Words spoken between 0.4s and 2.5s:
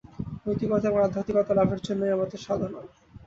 নৈতিকতা এবং আধ্যাত্মিকতা লাভের জন্যই আমাদের